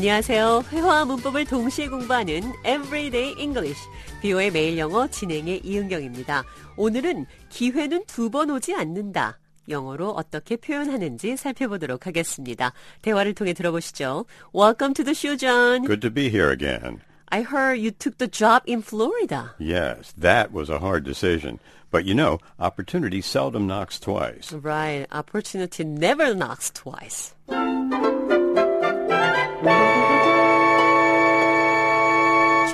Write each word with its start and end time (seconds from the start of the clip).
안녕하세요. 0.00 0.64
회화와 0.72 1.04
문법을 1.04 1.44
동시에 1.44 1.86
공부하는 1.88 2.40
Everyday 2.64 3.34
English, 3.38 3.78
비오의 4.22 4.50
매일 4.50 4.78
영어 4.78 5.06
진행의 5.06 5.60
이은경입니다. 5.62 6.42
오늘은 6.78 7.26
기회는 7.50 8.06
두 8.06 8.30
번 8.30 8.48
오지 8.48 8.74
않는다. 8.74 9.38
영어로 9.68 10.12
어떻게 10.12 10.56
표현하는지 10.56 11.36
살펴보도록 11.36 12.06
하겠습니다. 12.06 12.72
대화를 13.02 13.34
통해 13.34 13.52
들어보시죠. 13.52 14.24
Welcome 14.54 14.94
to 14.94 15.04
the 15.04 15.14
show, 15.14 15.36
John. 15.36 15.84
Good 15.84 16.00
to 16.00 16.10
be 16.10 16.30
here 16.30 16.50
again. 16.50 17.00
I 17.28 17.42
heard 17.42 17.78
you 17.78 17.90
took 17.90 18.16
the 18.16 18.30
job 18.30 18.62
in 18.66 18.80
Florida. 18.80 19.54
Yes, 19.58 20.14
that 20.18 20.50
was 20.50 20.70
a 20.70 20.78
hard 20.78 21.04
decision. 21.04 21.58
But 21.90 22.06
you 22.06 22.14
know, 22.14 22.38
opportunity 22.58 23.20
seldom 23.20 23.66
knocks 23.66 24.00
twice. 24.00 24.50
Right. 24.50 25.04
Opportunity 25.12 25.84
never 25.84 26.34
knocks 26.34 26.70
twice. 26.70 27.34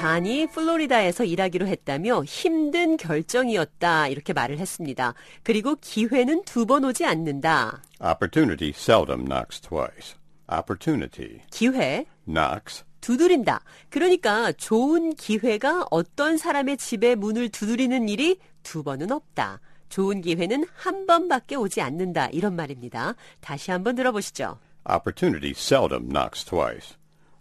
잔이 0.06 0.46
플로리다에서 0.46 1.24
일하기로 1.24 1.66
했다며 1.66 2.22
힘든 2.22 2.96
결정이었다 2.96 4.06
이렇게 4.06 4.32
말을 4.32 4.58
했습니다. 4.58 5.14
그리고 5.42 5.74
기회는 5.80 6.44
두 6.44 6.64
번 6.64 6.84
오지 6.84 7.04
않는다. 7.04 7.82
Opportunity 8.00 8.72
seldom 8.76 9.24
knocks 9.24 9.60
twice. 9.60 10.14
Opportunity 10.48 11.40
기회 11.50 12.06
knocks 12.24 12.84
두드린다. 13.00 13.62
그러니까 13.90 14.52
좋은 14.52 15.12
기회가 15.14 15.84
어떤 15.90 16.36
사람의 16.38 16.76
집에 16.76 17.16
문을 17.16 17.48
두드리는 17.48 18.08
일이 18.08 18.38
두 18.62 18.84
번은 18.84 19.10
없다. 19.10 19.60
좋은 19.88 20.20
기회는 20.20 20.66
한 20.76 21.06
번밖에 21.06 21.56
오지 21.56 21.80
않는다. 21.80 22.28
이런 22.28 22.54
말입니다. 22.54 23.16
다시 23.40 23.72
한번 23.72 23.96
들어보시죠. 23.96 24.58
opportunity 24.88 25.50
seldom 25.50 26.08
knocks 26.08 26.44
twice. 26.44 26.94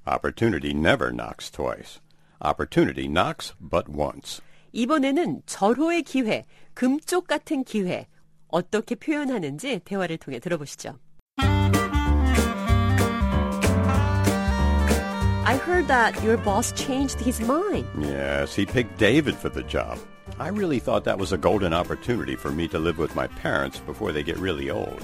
Opportunity 0.07 0.71
never 0.71 1.11
knocks 1.11 1.51
twice. 1.51 1.99
Opportunity 2.42 3.06
knocks 3.06 3.54
but 3.60 3.86
once. 3.88 4.40
이번에는 4.72 5.42
절호의 5.46 6.02
기회, 6.02 6.46
금쪽 6.74 7.26
같은 7.26 7.64
기회 7.64 8.06
어떻게 8.48 8.94
표현하는지 8.94 9.80
대화를 9.84 10.18
통해 10.18 10.38
들어보시죠. 10.38 10.98
I 15.44 15.56
heard 15.56 15.88
that 15.88 16.22
your 16.22 16.36
boss 16.36 16.72
changed 16.72 17.18
his 17.20 17.40
mind. 17.42 17.86
Yes, 17.98 18.54
he 18.54 18.64
picked 18.64 18.98
David 18.98 19.34
for 19.34 19.50
the 19.50 19.64
job. 19.64 19.98
I 20.38 20.48
really 20.48 20.78
thought 20.78 21.04
that 21.04 21.18
was 21.18 21.32
a 21.32 21.38
golden 21.38 21.74
opportunity 21.74 22.36
for 22.36 22.52
me 22.52 22.68
to 22.68 22.78
live 22.78 22.98
with 22.98 23.16
my 23.16 23.26
parents 23.26 23.80
before 23.80 24.12
they 24.12 24.22
get 24.22 24.38
really 24.38 24.70
old. 24.70 25.02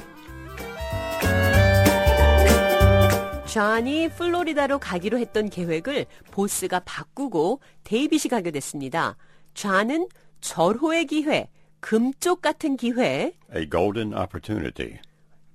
존이 3.51 4.07
플로리다로 4.11 4.79
가기로 4.79 5.19
했던 5.19 5.49
계획을 5.49 6.05
보스가 6.31 6.83
바꾸고 6.85 7.59
데이빗이 7.83 8.29
가게 8.29 8.49
됐습니다. 8.49 9.17
존은 9.55 10.07
절호의 10.39 11.07
기회, 11.07 11.49
금쪽 11.81 12.41
같은 12.41 12.77
기회, 12.77 13.33
A 13.53 13.69
golden 13.69 14.13
opportunity. 14.13 14.99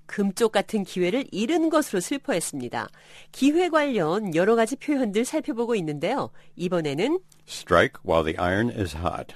금쪽 0.05 0.53
같은 0.53 0.85
기회를 0.85 1.25
잃은 1.33 1.71
것으로 1.71 2.01
슬퍼했습니다. 2.01 2.89
기회 3.33 3.71
관련 3.71 4.35
여러 4.35 4.57
가지 4.57 4.77
표현들 4.77 5.25
살펴보고 5.25 5.75
있는데요. 5.77 6.29
이번에는 6.57 7.19
Strike 7.49 8.03
while 8.07 8.23
the 8.23 8.37
iron 8.39 8.69
is 8.69 8.95
hot. 8.95 9.35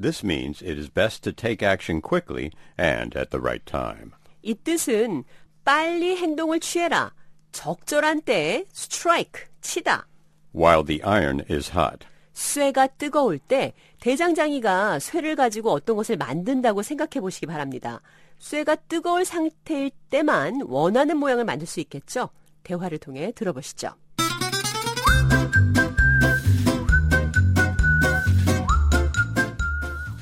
This 0.00 0.24
means 0.24 0.64
it 0.64 0.80
is 0.80 0.88
best 0.88 1.22
to 1.24 1.30
take 1.30 1.62
action 1.62 2.00
quickly 2.00 2.52
and 2.80 3.18
at 3.18 3.28
the 3.28 3.38
right 3.38 3.62
time. 3.66 4.12
이 4.40 4.54
뜻은 4.54 5.24
빨리 5.62 6.16
행동을 6.16 6.58
취해라. 6.60 7.12
적절한 7.52 8.22
때에 8.22 8.64
strike, 8.72 9.46
치다. 9.60 10.06
While 10.54 10.84
the 10.84 11.02
iron 11.02 11.44
is 11.50 11.70
hot. 11.72 12.06
쇠가 12.32 12.86
뜨거울 12.88 13.38
때 13.38 13.72
대장장이가 14.00 14.98
쇠를 14.98 15.36
가지고 15.36 15.70
어떤 15.72 15.96
것을 15.96 16.16
만든다고 16.16 16.82
생각해 16.82 17.20
보시기 17.20 17.46
바랍니다. 17.46 18.00
쇠가 18.38 18.76
뜨거울 18.76 19.24
상태일 19.24 19.90
때만 20.10 20.62
원하는 20.66 21.16
모양을 21.16 21.44
만들 21.44 21.66
수 21.66 21.80
있겠죠? 21.80 22.28
대화를 22.62 22.98
통해 22.98 23.32
들어보시죠. 23.34 23.94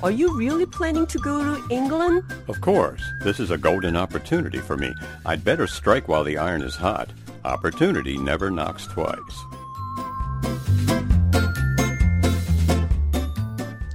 Are 0.05 0.11
you 0.11 0.37
really 0.37 0.67
planning 0.67 1.07
to 1.07 1.19
go 1.19 1.43
to 1.43 1.65
England? 1.71 2.25
Of 2.47 2.61
course, 2.61 3.01
this 3.23 3.41
is 3.41 3.51
a 3.51 3.57
golden 3.57 3.97
opportunity 3.97 4.59
for 4.59 4.77
me. 4.77 4.93
I'd 5.25 5.43
better 5.43 5.67
strike 5.67 6.09
while 6.09 6.23
the 6.23 6.37
iron 6.37 6.61
is 6.61 6.77
hot. 6.77 7.09
Opportunity 7.43 8.19
never 8.19 8.51
knocks 8.51 8.87
twice. 8.87 9.17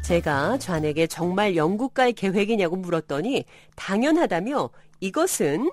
제가 0.02 0.58
좌에게 0.58 1.06
정말 1.06 1.56
영국 1.56 1.94
갈 1.94 2.12
계획이냐고 2.12 2.76
물었더니 2.76 3.46
당연하다며 3.76 4.72
이것은 5.02 5.70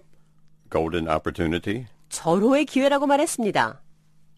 Golden 0.71 1.09
opportunity? 1.09 1.87
절호의 2.11 2.67
기회라고 2.67 3.07
말했습니다. 3.07 3.81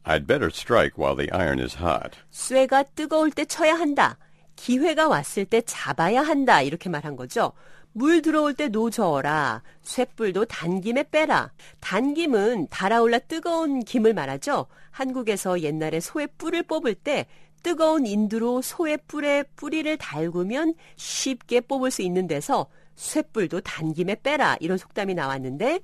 I'd 0.04 0.28
better 0.28 0.46
strike 0.46 0.96
while 0.96 1.16
the 1.16 1.28
iron 1.32 1.58
is 1.58 1.76
hot. 1.82 2.16
쇠가 2.30 2.84
뜨거울 2.94 3.32
때 3.32 3.44
쳐야 3.44 3.74
한다. 3.74 4.16
기회가 4.58 5.06
왔을 5.06 5.44
때 5.44 5.62
잡아야 5.62 6.20
한다. 6.20 6.62
이렇게 6.62 6.90
말한 6.90 7.14
거죠. 7.14 7.52
물 7.92 8.20
들어올 8.22 8.54
때 8.54 8.68
노저어라. 8.68 9.62
쇠불도 9.82 10.46
단김에 10.46 11.04
빼라. 11.10 11.52
단김은 11.80 12.66
달아올라 12.68 13.20
뜨거운 13.20 13.80
김을 13.80 14.14
말하죠. 14.14 14.66
한국에서 14.90 15.60
옛날에 15.60 16.00
소의 16.00 16.28
뿔을 16.38 16.64
뽑을 16.64 16.96
때 16.96 17.26
뜨거운 17.62 18.04
인두로 18.04 18.60
소의 18.60 18.98
뿔에 19.06 19.44
뿌리를 19.54 19.96
달구면 19.96 20.74
쉽게 20.96 21.60
뽑을 21.60 21.90
수 21.92 22.02
있는 22.02 22.26
데서 22.26 22.66
쇠뿔도 22.96 23.60
단김에 23.60 24.16
빼라. 24.22 24.56
이런 24.60 24.76
속담이 24.76 25.14
나왔는데 25.14 25.78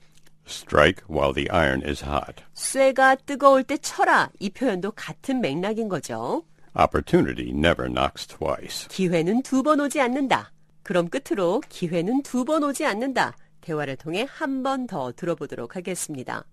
Strike 0.47 1.05
while 1.09 1.33
the 1.33 1.49
iron 1.51 1.83
is 1.89 2.05
hot. 2.05 2.43
쇠가 2.55 3.15
뜨거울 3.15 3.63
때 3.63 3.79
쳐라. 3.79 4.31
이 4.41 4.51
표현도 4.51 4.91
같은 4.93 5.41
맥락인 5.41 5.89
거죠. 5.89 6.43
Opportunity 6.76 7.52
never 7.52 7.88
knocks 7.90 8.28
twice. 8.28 8.88
기회는 8.90 9.42
두 9.44 9.64
번 9.64 9.80
오지 9.80 10.00
않는다. 10.02 10.52
그럼 10.84 11.10
끝으로 11.10 11.62
기회는 11.70 12.24
두 12.24 12.46
번 12.46 12.64
오지 12.64 12.86
않는다. 12.86 13.34
대화를 13.62 13.96
통해 13.98 14.26
한 14.30 14.64
번 14.64 14.88
더 14.88 15.12
들어보도록 15.12 15.76
하겠습니다. 15.76 16.46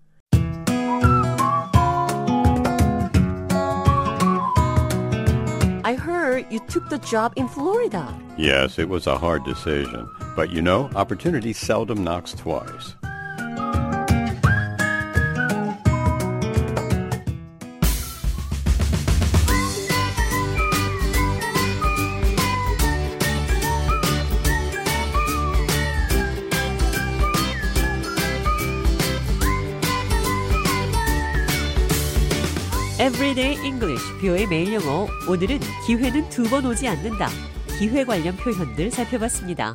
I 5.83 5.93
heard 5.95 6.45
you 6.51 6.59
took 6.67 6.89
the 6.89 6.97
job 6.99 7.31
in 7.37 7.47
Florida. 7.47 8.13
Yes, 8.37 8.77
it 8.77 8.89
was 8.89 9.07
a 9.07 9.17
hard 9.17 9.45
decision. 9.45 10.09
But 10.35 10.51
you 10.51 10.61
know, 10.61 10.89
opportunity 10.95 11.53
seldom 11.53 12.03
knocks 12.03 12.33
twice. 12.33 12.95
Everyday 33.02 33.58
English, 33.66 34.00
뷰의 34.20 34.46
매일 34.46 34.74
영어. 34.74 35.08
오늘은 35.28 35.58
기회는 35.84 36.28
두 36.28 36.44
번 36.44 36.64
오지 36.64 36.86
않는다. 36.86 37.30
기회 37.76 38.04
관련 38.04 38.36
표현들 38.36 38.92
살펴봤습니다. 38.92 39.74